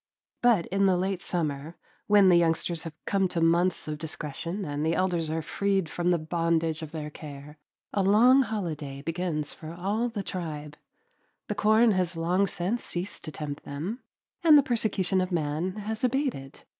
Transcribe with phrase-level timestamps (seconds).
[0.41, 1.75] But in the late summer,
[2.07, 6.09] when the youngsters have come to months of discretion and the elders are freed from
[6.09, 7.59] the bondage of their care,
[7.93, 10.75] a long holiday begins for all the tribe.
[11.49, 13.99] The corn has long since ceased to tempt them,
[14.43, 16.61] and the persecution of man has abated.